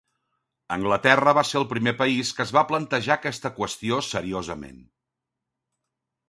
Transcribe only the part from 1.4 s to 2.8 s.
ser el primer país que es va